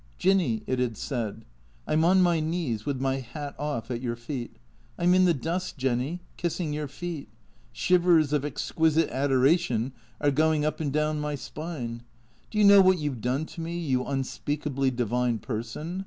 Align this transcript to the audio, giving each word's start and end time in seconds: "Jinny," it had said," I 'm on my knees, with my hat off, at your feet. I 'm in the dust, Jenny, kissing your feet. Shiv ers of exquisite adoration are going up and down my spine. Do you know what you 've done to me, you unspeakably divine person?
"Jinny," 0.17 0.63
it 0.65 0.79
had 0.79 0.97
said," 0.97 1.45
I 1.87 1.93
'm 1.93 2.03
on 2.03 2.23
my 2.23 2.39
knees, 2.39 2.87
with 2.87 2.99
my 2.99 3.17
hat 3.17 3.53
off, 3.59 3.91
at 3.91 4.01
your 4.01 4.15
feet. 4.15 4.55
I 4.97 5.03
'm 5.03 5.13
in 5.13 5.25
the 5.25 5.33
dust, 5.35 5.77
Jenny, 5.77 6.21
kissing 6.37 6.73
your 6.73 6.87
feet. 6.87 7.29
Shiv 7.71 8.07
ers 8.07 8.33
of 8.33 8.43
exquisite 8.43 9.09
adoration 9.11 9.91
are 10.19 10.31
going 10.31 10.65
up 10.65 10.79
and 10.79 10.91
down 10.91 11.19
my 11.19 11.35
spine. 11.35 12.01
Do 12.49 12.57
you 12.57 12.63
know 12.63 12.81
what 12.81 12.97
you 12.97 13.11
've 13.11 13.21
done 13.21 13.45
to 13.45 13.61
me, 13.61 13.77
you 13.77 14.03
unspeakably 14.03 14.89
divine 14.89 15.37
person? 15.37 15.99